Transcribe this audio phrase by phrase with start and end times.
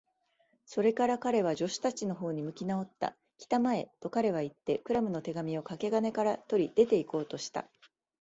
[0.65, 3.15] それから彼は、助手たちのほうに向きなおった。
[3.37, 7.69] 「きたまえ！」と、彼はいって、クラムの手紙をかけ金から取り、出ていこうとした。